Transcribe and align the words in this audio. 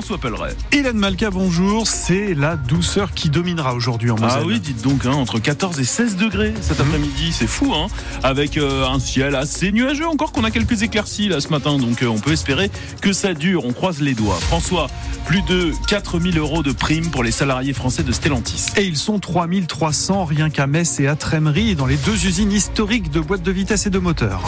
François 0.00 0.18
Pelleret. 0.18 0.54
Hélène 0.70 0.96
Malka, 0.96 1.28
bonjour. 1.28 1.88
C'est 1.88 2.32
la 2.32 2.54
douceur 2.54 3.12
qui 3.14 3.30
dominera 3.30 3.74
aujourd'hui 3.74 4.12
en 4.12 4.14
Moselle. 4.14 4.42
Ah 4.42 4.46
oui, 4.46 4.60
dites 4.60 4.80
donc, 4.80 5.04
hein, 5.06 5.10
entre 5.10 5.40
14 5.40 5.80
et 5.80 5.84
16 5.84 6.14
degrés 6.16 6.54
cet 6.60 6.78
Mhm. 6.78 6.86
après-midi, 6.86 7.32
c'est 7.32 7.48
fou, 7.48 7.74
hein, 7.74 7.88
avec 8.22 8.58
euh, 8.58 8.86
un 8.86 9.00
ciel 9.00 9.34
assez 9.34 9.72
nuageux 9.72 10.06
encore 10.06 10.30
qu'on 10.30 10.44
a 10.44 10.52
quelques 10.52 10.82
éclaircies 10.84 11.28
là 11.28 11.40
ce 11.40 11.48
matin, 11.48 11.78
donc 11.78 12.04
euh, 12.04 12.06
on 12.06 12.20
peut 12.20 12.30
espérer 12.30 12.70
que 13.02 13.12
ça 13.12 13.34
dure. 13.34 13.64
On 13.64 13.72
croise 13.72 14.00
les 14.00 14.14
doigts. 14.14 14.38
François, 14.40 14.86
plus 15.26 15.42
de 15.42 15.72
4000 15.88 16.38
euros 16.38 16.62
de 16.62 16.70
primes 16.70 17.10
pour 17.10 17.24
les 17.24 17.32
salariés 17.32 17.72
français 17.72 18.04
de 18.04 18.12
Stellantis. 18.12 18.66
Et 18.76 18.84
ils 18.84 18.96
sont 18.96 19.18
3300 19.18 20.24
rien 20.26 20.48
qu'à 20.48 20.68
Metz 20.68 21.00
et 21.00 21.08
à 21.08 21.16
Trémery, 21.16 21.74
dans 21.74 21.86
les 21.86 21.96
deux 21.96 22.24
usines 22.24 22.52
historiques 22.52 23.10
de 23.10 23.18
boîtes 23.18 23.42
de 23.42 23.50
vitesse 23.50 23.86
et 23.86 23.90
de 23.90 23.98
moteurs. 23.98 24.42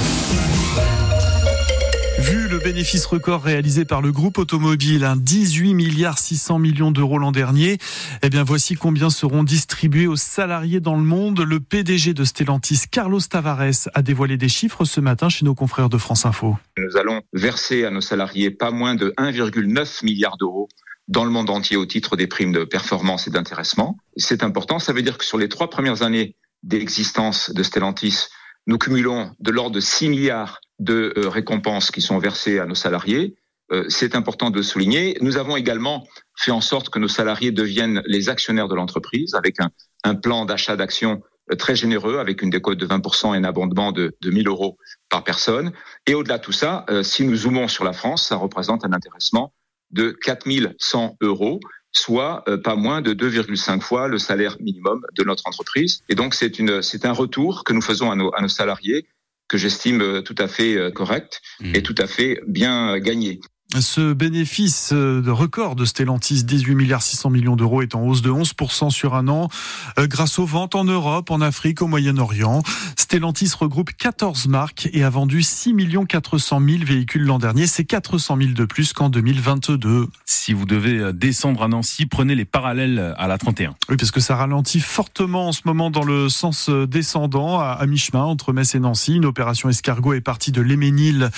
Le 2.51 2.59
bénéfice 2.59 3.07
record 3.07 3.45
réalisé 3.45 3.85
par 3.85 4.03
le 4.03 4.11
groupe 4.11 4.37
automobile, 4.37 5.05
un 5.05 5.15
18 5.15 5.73
milliards 5.73 6.19
600 6.19 6.59
millions 6.59 6.91
d'euros 6.91 7.17
l'an 7.17 7.31
dernier, 7.31 7.79
eh 8.25 8.29
bien 8.29 8.43
voici 8.43 8.75
combien 8.75 9.09
seront 9.09 9.45
distribués 9.45 10.09
aux 10.09 10.17
salariés 10.17 10.81
dans 10.81 10.97
le 10.97 11.03
monde. 11.05 11.39
Le 11.43 11.61
PDG 11.61 12.13
de 12.13 12.25
Stellantis, 12.25 12.87
Carlos 12.91 13.21
Tavares, 13.21 13.89
a 13.95 14.03
dévoilé 14.03 14.37
des 14.37 14.49
chiffres 14.49 14.85
ce 14.85 15.01
matin 15.01 15.29
chez 15.29 15.45
nos 15.45 15.55
confrères 15.55 15.89
de 15.89 15.97
France 15.97 16.27
Info. 16.27 16.57
Nous 16.77 16.97
allons 16.97 17.23
verser 17.33 17.85
à 17.85 17.91
nos 17.91 18.01
salariés 18.01 18.51
pas 18.51 18.73
moins 18.73 18.97
de 18.97 19.15
1,9 19.17 20.05
milliard 20.05 20.37
d'euros 20.37 20.69
dans 21.07 21.25
le 21.25 21.31
monde 21.31 21.51
entier 21.51 21.77
au 21.77 21.87
titre 21.87 22.17
des 22.17 22.27
primes 22.27 22.53
de 22.53 22.65
performance 22.65 23.29
et 23.29 23.31
d'intéressement. 23.31 23.97
C'est 24.17 24.43
important, 24.43 24.81
ça 24.81 24.93
veut 24.93 25.03
dire 25.03 25.19
que 25.19 25.25
sur 25.25 25.39
les 25.39 25.49
trois 25.49 25.71
premières 25.71 26.03
années 26.03 26.35
d'existence 26.65 27.51
de 27.51 27.63
Stellantis, 27.63 28.27
nous 28.67 28.77
cumulons 28.77 29.31
de 29.39 29.51
l'ordre 29.53 29.77
de 29.77 29.81
6 29.81 30.09
milliards 30.09 30.61
de 30.81 31.13
euh, 31.17 31.29
récompenses 31.29 31.91
qui 31.91 32.01
sont 32.01 32.19
versées 32.19 32.59
à 32.59 32.67
nos 32.67 32.75
salariés. 32.75 33.37
Euh, 33.71 33.85
c'est 33.89 34.17
important 34.17 34.51
de 34.51 34.63
souligner. 34.63 35.17
Nous 35.21 35.37
avons 35.37 35.57
également 35.57 36.09
fait 36.37 36.51
en 36.51 36.63
sorte 36.63 36.89
que 36.89 36.99
nos 36.99 37.07
salariés 37.07 37.53
deviennent 37.53 38.03
les 38.07 38.29
actionnaires 38.29 38.67
de 38.67 38.75
l'entreprise 38.75 39.35
avec 39.35 39.57
un, 39.61 40.15
plan 40.15 40.47
d'achat 40.47 40.77
d'actions 40.77 41.23
euh, 41.53 41.57
très 41.57 41.77
généreux 41.77 42.19
avec 42.19 42.43
une 42.43 42.51
décote 42.51 42.79
de 42.79 42.87
20% 42.87 43.35
et 43.35 43.37
un 43.37 43.45
abondement 43.45 43.93
de, 43.93 44.17
de 44.21 44.31
1000 44.31 44.49
euros 44.49 44.79
par 45.11 45.23
personne. 45.23 45.73
Et 46.07 46.15
au-delà 46.15 46.39
de 46.39 46.43
tout 46.43 46.53
ça, 46.53 46.87
si 47.03 47.25
nous 47.25 47.37
zoomons 47.37 47.69
sur 47.69 47.85
la 47.85 47.93
France, 47.93 48.27
ça 48.27 48.37
représente 48.37 48.85
un 48.85 48.93
intéressement 48.93 49.53
de 49.91 50.11
4100 50.23 51.19
euros, 51.21 51.61
soit 51.93 52.45
pas 52.63 52.77
moins 52.77 53.03
de 53.03 53.13
2,5 53.13 53.81
fois 53.81 54.09
le 54.09 54.19
salaire 54.19 54.57
minimum 54.61 55.05
de 55.17 55.25
notre 55.25 55.47
entreprise. 55.47 56.03
Et 56.09 56.15
donc 56.15 56.35
c'est 56.35 57.05
un 57.05 57.13
retour 57.13 57.65
que 57.65 57.73
nous 57.73 57.83
faisons 57.83 58.11
à 58.13 58.15
nos 58.15 58.49
salariés 58.49 59.09
que 59.51 59.59
j'estime 59.59 60.01
euh, 60.01 60.23
tout 60.23 60.37
à 60.39 60.47
fait 60.47 60.77
euh, 60.77 60.91
correct 60.91 61.43
et 61.75 61.83
tout 61.83 61.97
à 61.99 62.07
fait 62.07 62.41
bien 62.47 62.95
euh, 62.95 62.99
gagné. 62.99 63.41
Ce 63.79 64.13
bénéfice 64.13 64.91
euh, 64.93 65.23
de 65.23 65.31
record 65.31 65.77
de 65.77 65.85
Stellantis, 65.85 66.43
18 66.43 66.75
milliards 66.75 67.03
600 67.03 67.31
millions 67.31 67.55
d'euros, 67.55 67.83
est 67.83 67.95
en 67.95 68.03
hausse 68.03 68.21
de 68.21 68.31
11% 68.31 68.91
sur 68.91 69.15
un 69.15 69.29
an, 69.29 69.49
euh, 69.97 70.09
grâce 70.09 70.41
aux 70.41 70.45
ventes 70.45 70.75
en 70.75 70.83
Europe, 70.83 71.31
en 71.31 71.41
Afrique, 71.41 71.81
au 71.81 71.87
Moyen-Orient. 71.87 72.65
Stellantis 72.97 73.53
regroupe 73.57 73.91
14 73.97 74.49
marques 74.49 74.89
et 74.93 75.05
a 75.05 75.11
vendu 75.11 75.43
6 75.43 75.77
400 76.09 76.61
000 76.61 76.85
véhicules 76.85 77.23
l'an 77.23 77.39
dernier. 77.39 77.69
C'est 77.69 77.85
400 77.85 78.39
000 78.39 78.51
de 78.55 78.65
plus 78.65 78.93
qu'en 78.93 79.09
2022. 79.09 80.09
Si 80.25 80.53
vous 80.53 80.67
devez 80.67 80.99
euh, 80.99 81.13
descendre 81.13 81.63
à 81.63 81.69
Nancy, 81.69 82.07
prenez 82.07 82.35
les 82.35 82.45
parallèles 82.45 83.15
à 83.19 83.29
la 83.29 83.39
31. 83.39 83.77
Oui, 83.89 83.97
parce 83.97 84.11
que 84.11 84.21
ça 84.21 84.35
ralentit 84.35 84.81
fortement 84.81 85.47
en 85.47 85.53
ce 85.53 85.61
moment 85.65 85.93
dans 85.93 86.05
le 86.05 86.29
sens 86.29 86.71
descendant, 86.71 87.61
à, 87.61 87.87
mi-chemin 87.87 88.25
entre 88.25 88.53
Metz 88.53 88.75
et 88.75 88.81
Nancy. 88.81 89.15
Une 89.15 89.27
opération 89.27 89.69
escargot 89.69 90.15
est 90.15 90.21
partie 90.21 90.51
de 90.51 90.61
l'Éménil. 90.61 91.31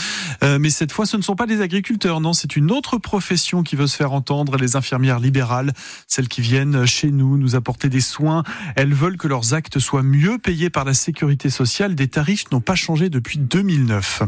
Mais 0.43 0.71
cette 0.71 0.93
fois, 0.93 1.05
ce 1.05 1.17
ne 1.17 1.23
sont 1.23 1.37
pas 1.37 1.47
des 1.47 1.61
agriculteurs, 1.61 2.22
c'est 2.33 2.55
une 2.55 2.71
autre 2.71 2.99
profession 2.99 3.65
qui 3.65 3.75
veut 3.75 3.89
se 3.89 3.97
faire 3.97 4.13
entendre, 4.13 4.57
les 4.57 4.77
infirmières 4.77 5.19
libérales, 5.19 5.73
celles 6.07 6.29
qui 6.29 6.41
viennent 6.41 6.87
chez 6.87 7.11
nous 7.11 7.37
nous 7.37 7.57
apporter 7.57 7.89
des 7.89 8.01
soins. 8.01 8.45
Elles 8.77 8.95
veulent 8.95 9.17
que 9.17 9.27
leurs 9.27 9.55
actes 9.55 9.81
soient 9.81 10.05
mieux 10.05 10.39
payés 10.39 10.71
par 10.71 10.85
la 10.85 10.95
sécurité 10.95 11.51
sociale. 11.51 11.97
Des 11.97 12.07
tarifs 12.09 12.51
n'ont 12.53 12.61
pas 12.61 12.77
changé 12.77 13.11
depuis 13.11 13.39
2009. 13.39 14.23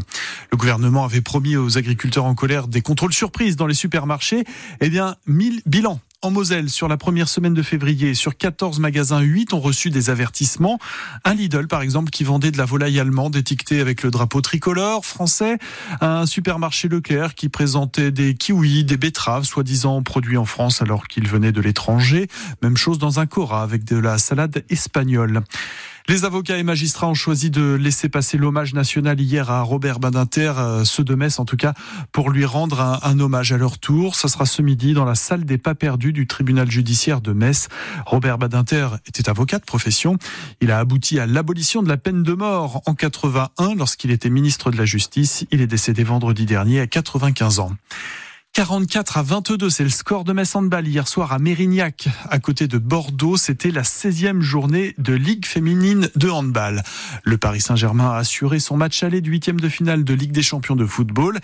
Le 0.51 0.57
gouvernement 0.57 1.05
avait 1.05 1.21
promis 1.21 1.55
aux 1.55 1.77
agriculteurs 1.77 2.25
en 2.25 2.35
colère 2.35 2.67
des 2.67 2.81
contrôles 2.81 3.13
surprises 3.13 3.55
dans 3.55 3.67
les 3.67 3.73
supermarchés. 3.73 4.43
Eh 4.81 4.89
bien, 4.89 5.15
1000 5.27 5.61
bilans 5.65 6.01
en 6.25 6.31
Moselle, 6.31 6.71
sur 6.71 6.87
la 6.87 6.97
première 6.97 7.29
semaine 7.29 7.53
de 7.53 7.61
février, 7.61 8.15
sur 8.15 8.35
14 8.35 8.79
magasins, 8.79 9.19
8 9.19 9.53
ont 9.53 9.59
reçu 9.59 9.91
des 9.91 10.09
avertissements. 10.09 10.79
Un 11.23 11.35
Lidl, 11.35 11.67
par 11.67 11.83
exemple, 11.83 12.09
qui 12.09 12.23
vendait 12.23 12.49
de 12.49 12.57
la 12.57 12.65
volaille 12.65 12.99
allemande 12.99 13.35
étiquetée 13.35 13.79
avec 13.79 14.01
le 14.01 14.09
drapeau 14.09 14.41
tricolore 14.41 15.05
français. 15.05 15.59
Un 16.01 16.25
supermarché 16.25 16.87
Leclerc 16.87 17.35
qui 17.35 17.47
présentait 17.47 18.09
des 18.09 18.33
kiwis, 18.33 18.83
des 18.83 18.97
betteraves, 18.97 19.43
soi-disant 19.43 20.01
produits 20.01 20.37
en 20.37 20.45
France 20.45 20.81
alors 20.81 21.07
qu'ils 21.07 21.27
venaient 21.27 21.51
de 21.51 21.61
l'étranger. 21.61 22.27
Même 22.63 22.75
chose 22.75 22.97
dans 22.97 23.19
un 23.19 23.27
Cora 23.27 23.61
avec 23.61 23.83
de 23.83 23.97
la 23.97 24.17
salade 24.17 24.63
espagnole. 24.69 25.43
Les 26.07 26.23
avocats 26.23 26.59
et 26.59 26.63
magistrats 26.63 27.07
ont 27.07 27.15
choisi 27.15 27.49
de 27.49 27.73
laisser 27.73 28.09
passer 28.09 28.37
l'hommage 28.37 28.75
national 28.75 29.19
hier 29.19 29.49
à 29.49 29.63
Robert 29.63 29.99
Badinter, 29.99 30.53
euh, 30.55 30.83
ceux 30.83 31.03
de 31.03 31.15
Metz 31.15 31.39
en 31.39 31.45
tout 31.45 31.57
cas, 31.57 31.73
pour 32.11 32.29
lui 32.29 32.45
rendre 32.45 32.99
un, 33.01 33.19
hommage 33.19 33.51
à 33.51 33.57
leur 33.57 33.79
tour. 33.79 34.15
Ça 34.15 34.27
sera 34.27 34.45
ce 34.45 34.61
midi 34.61 34.93
dans 34.93 35.03
la 35.03 35.15
salle 35.15 35.45
des 35.45 35.57
pas 35.57 35.73
perdus 35.73 36.13
du 36.13 36.27
tribunal 36.27 36.69
judiciaire 36.69 37.21
de 37.21 37.33
Metz. 37.33 37.69
Robert 38.05 38.37
Badinter 38.37 38.89
était 39.07 39.29
avocat 39.29 39.57
de 39.57 39.65
profession. 39.65 40.17
Il 40.61 40.69
a 40.69 40.77
abouti 40.77 41.19
à 41.19 41.25
l'abolition 41.25 41.81
de 41.81 41.89
la 41.89 41.97
peine 41.97 42.21
de 42.21 42.33
mort 42.33 42.83
en 42.85 42.93
81 42.93 43.73
lorsqu'il 43.73 44.11
était 44.11 44.29
ministre 44.29 44.69
de 44.69 44.77
la 44.77 44.85
Justice. 44.85 45.45
Il 45.49 45.59
est 45.61 45.67
décédé 45.67 46.03
vendredi 46.03 46.45
dernier 46.45 46.81
à 46.81 46.87
95 46.87 47.57
ans. 47.59 47.71
44 48.55 49.17
à 49.17 49.21
22, 49.21 49.69
c'est 49.69 49.83
le 49.83 49.89
score 49.89 50.23
de 50.23 50.31
Metz 50.31 50.55
Handball 50.55 50.87
hier 50.87 51.09
soir 51.09 51.33
à 51.33 51.39
Mérignac, 51.39 52.07
à 52.29 52.39
côté 52.39 52.69
de 52.69 52.77
Bordeaux. 52.77 53.35
C'était 53.35 53.69
la 53.69 53.81
16e 53.81 54.39
journée 54.39 54.95
de 54.97 55.11
Ligue 55.13 55.45
féminine 55.45 56.09
de 56.15 56.29
handball. 56.29 56.81
Le 57.25 57.37
Paris 57.37 57.59
Saint-Germain 57.59 58.11
a 58.11 58.15
assuré 58.15 58.59
son 58.59 58.77
match 58.77 59.03
aller 59.03 59.19
du 59.19 59.31
huitième 59.31 59.59
de 59.59 59.67
finale 59.67 60.05
de 60.05 60.13
Ligue 60.13 60.31
des 60.31 60.41
champions 60.41 60.77
de 60.77 60.85
football 60.85 61.37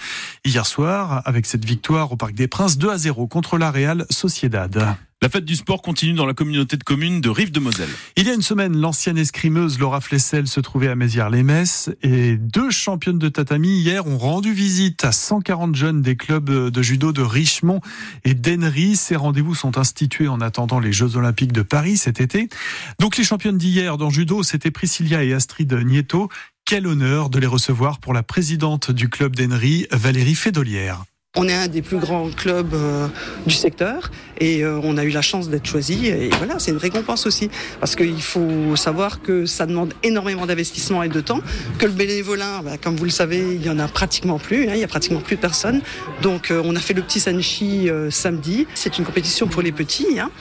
hier 0.46 0.66
soir 0.66 1.22
avec 1.26 1.48
cette 1.48 1.66
victoire 1.66 2.14
au 2.14 2.16
Parc 2.16 2.34
des 2.34 2.48
Princes 2.48 2.78
2 2.78 2.90
à 2.90 2.98
0 2.98 3.28
contre 3.28 3.58
la 3.58 3.72
Real 3.72 4.06
Sociedad. 4.10 4.96
La 5.24 5.30
fête 5.30 5.46
du 5.46 5.56
sport 5.56 5.84
continue 5.84 6.14
dans 6.14 6.26
la 6.26 6.34
communauté 6.34 6.78
de 6.78 6.84
communes 6.84 7.22
de 7.22 7.30
Rive-de-Moselle. 7.30 7.92
Il 8.18 8.26
y 8.26 8.32
a 8.32 8.34
une 8.34 8.42
semaine, 8.42 8.76
l'ancienne 8.76 9.20
escrimeuse 9.20 9.78
Laura 9.78 10.02
Flessel 10.02 10.48
se 10.48 10.60
trouvait 10.60 10.88
à 10.88 10.96
Mézières-les-Messes 10.96 11.92
et 12.02 12.38
deux 12.38 12.72
championnes 12.72 13.20
de 13.20 13.30
tatami 13.30 13.82
hier 13.82 14.08
ont 14.08 14.18
rendu 14.18 14.52
visite 14.52 15.06
à 15.06 15.12
140 15.12 15.76
jeunes 15.76 16.02
des 16.02 16.16
clubs 16.16 16.50
de 16.50 16.82
judo 16.82 17.12
de 17.12 17.22
Richemont 17.22 17.82
et 18.24 18.34
d'Ennery. 18.34 18.96
Ces 18.96 19.16
rendez-vous 19.16 19.54
sont 19.54 19.78
institués 19.78 20.28
en 20.28 20.42
attendant 20.42 20.80
les 20.80 20.92
Jeux 20.92 21.16
Olympiques 21.18 21.54
de 21.54 21.62
Paris 21.62 21.98
cet 21.98 22.20
été. 22.20 22.50
Donc 22.98 23.16
les 23.16 23.24
championnes 23.24 23.60
d'hier 23.60 24.00
dans 24.00 24.10
judo, 24.10 24.42
c'était 24.42 24.72
Priscilla 24.72 25.24
et 25.24 25.34
Astrid 25.34 25.72
Nieto. 25.72 26.30
Quel 26.66 26.88
honneur 26.88 27.30
de 27.30 27.38
les 27.38 27.46
recevoir 27.46 28.00
pour 28.00 28.16
la 28.16 28.24
présidente 28.24 28.90
du 28.90 29.08
club 29.08 29.36
d'Ennery, 29.36 29.86
Valérie 29.92 30.34
Fédolière. 30.34 31.04
On 31.38 31.48
est 31.48 31.54
un 31.54 31.70
des 31.70 31.82
plus 31.82 31.98
grands 31.98 32.30
clubs 32.30 32.74
euh, 32.74 33.08
du 33.48 33.56
secteur 33.56 34.12
et 34.38 34.66
euh, 34.66 34.82
on 34.84 34.98
a 34.98 35.06
eu 35.06 35.12
la 35.12 35.22
chance 35.22 35.48
d'être 35.48 35.66
choisi 35.66 36.08
et 36.08 36.30
voilà, 36.38 36.60
c'est 36.60 36.72
une 36.72 36.78
récompense 36.78 37.26
aussi 37.26 37.50
parce 37.80 37.96
qu'il 37.96 38.22
faut 38.22 38.76
savoir 38.76 39.22
que 39.22 39.46
ça 39.46 39.66
demande 39.66 39.94
énormément 40.04 40.46
d'investissement 40.46 41.04
et 41.04 41.08
de 41.08 41.22
temps, 41.22 41.40
que 41.80 41.86
le 41.86 41.94
bénévolat, 41.94 42.64
bah, 42.66 42.72
comme 42.78 42.98
vous 42.98 43.06
le 43.06 43.12
savez, 43.12 43.56
il 43.56 43.66
y 43.66 43.70
en 43.70 43.80
a 43.80 43.88
pratiquement 43.88 44.40
plus, 44.40 44.68
hein, 44.68 44.74
il 44.74 44.82
y 44.82 44.84
a 44.84 44.90
pratiquement 44.90 45.22
plus 45.22 45.38
de 45.38 45.42
personnes. 45.42 45.82
Donc 46.22 46.52
euh, 46.52 46.62
on 46.66 46.76
a 46.76 46.82
fait 46.82 46.94
le 46.94 47.02
petit 47.02 47.22
Sanchi 47.22 47.90
samedi, 48.10 48.68
c'est 48.74 48.98
une 48.98 49.06
compétition 49.06 49.48
pour 49.48 49.62
les 49.62 49.72
petits 49.72 50.20
hein, 50.20 50.32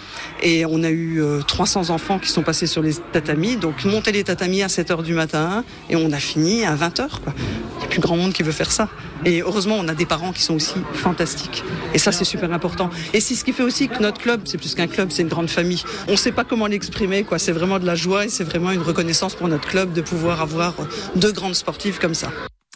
et 0.43 0.67
on 0.67 0.83
a 0.83 0.91
eu 0.91 1.22
300 1.47 1.91
enfants 1.91 2.19
qui 2.19 2.31
sont 2.31 2.43
passés 2.43 2.67
sur 2.67 2.83
les 2.83 2.95
tatamis, 3.12 3.55
donc 3.55 3.84
monter 3.84 4.11
les 4.11 4.25
tatamis 4.25 4.65
à 4.65 4.69
7 4.69 4.91
heures 4.91 5.03
du 5.05 5.15
matin 5.15 5.62
et 5.89 5.95
on 5.95 6.11
a 6.11 6.19
fini 6.19 6.65
à 6.65 6.75
20 6.75 6.99
heures. 6.99 7.21
Quoi. 7.22 7.33
Il 7.77 7.78
n'y 7.78 7.84
a 7.84 7.89
plus 7.89 8.01
grand 8.01 8.17
monde 8.17 8.33
qui 8.33 8.43
veut 8.43 8.51
faire 8.51 8.72
ça. 8.72 8.89
Et 9.25 9.43
heureusement, 9.43 9.77
on 9.78 9.87
a 9.89 9.95
des 9.95 10.07
parents 10.07 10.33
qui 10.33 10.43
sont 10.43 10.55
aussi 10.55 10.80
fantastiques. 10.95 11.65
Et 11.95 11.99
ça, 11.99 12.13
c'est 12.13 12.25
super 12.25 12.53
important. 12.53 12.91
Et 13.13 13.21
c'est 13.21 13.34
ce 13.34 13.45
qui 13.45 13.53
fait 13.53 13.63
aussi 13.63 13.89
que 13.89 14.01
notre 14.03 14.21
club, 14.21 14.43
c'est 14.45 14.59
plus 14.59 14.75
qu'un 14.75 14.87
club, 14.87 15.10
c'est 15.10 15.22
une 15.22 15.28
grande 15.28 15.51
famille. 15.51 15.83
On 16.09 16.13
ne 16.13 16.16
sait 16.16 16.33
pas 16.33 16.45
comment 16.45 16.66
l'exprimer, 16.66 17.25
quoi. 17.25 17.39
C'est 17.39 17.53
vraiment 17.53 17.78
de 17.78 17.87
la 17.87 17.95
joie 17.95 18.27
et 18.27 18.28
c'est 18.28 18.45
vraiment 18.45 18.71
une 18.71 18.83
reconnaissance 18.83 19.34
pour 19.34 19.49
notre 19.49 19.69
club 19.69 19.93
de 19.93 20.01
pouvoir 20.01 20.41
avoir 20.41 20.75
deux 21.16 21.33
grandes 21.33 21.54
sportives 21.54 21.99
comme 21.99 22.15
ça. 22.15 22.31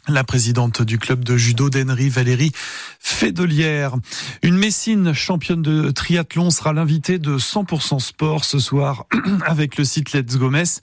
La 0.07 0.23
présidente 0.23 0.83
du 0.83 0.99
club 0.99 1.25
de 1.25 1.39
judo 1.39 1.71
d'Henry, 1.71 2.11
Valérie 2.11 2.53
Fédelière. 3.01 3.95
Une 4.43 4.59
Messine 4.59 5.15
championne 5.15 5.63
de 5.63 5.91
triathlon 5.93 6.51
sera 6.51 6.75
l'invitée 6.75 7.19
de 7.19 7.39
100% 7.39 8.01
sport 8.01 8.45
ce 8.45 8.59
soir 8.59 9.07
avec 9.47 9.79
le 9.79 9.85
site 9.85 10.13
Let's 10.13 10.37
Go 10.37 10.51
Metz. 10.51 10.83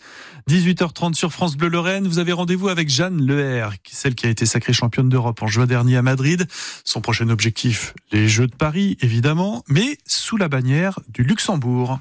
18h30 0.50 1.13
sur 1.13 1.31
France 1.31 1.56
Bleu 1.56 1.69
Lorraine. 1.69 2.07
Vous 2.07 2.18
avez 2.18 2.31
rendez-vous 2.31 2.69
avec 2.69 2.89
Jeanne 2.89 3.23
Leher, 3.23 3.68
celle 3.88 4.15
qui 4.15 4.25
a 4.25 4.29
été 4.29 4.47
sacrée 4.47 4.73
championne 4.73 5.07
d'Europe 5.07 5.41
en 5.44 5.47
juin 5.47 5.68
dernier 5.68 5.97
à 5.97 6.01
Madrid. 6.01 6.47
Son 6.83 7.00
prochain 7.00 7.29
objectif, 7.29 7.94
les 8.12 8.27
Jeux 8.27 8.47
de 8.47 8.56
Paris, 8.56 8.97
évidemment, 9.01 9.63
mais 9.68 10.00
sous 10.07 10.38
la 10.38 10.50
bannière 10.50 11.00
du 11.09 11.21
Luxembourg. 11.23 12.00